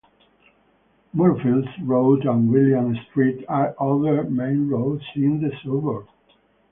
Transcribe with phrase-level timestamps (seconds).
[1.15, 6.07] Moorefields Road and William Street are other main roads in the suburb.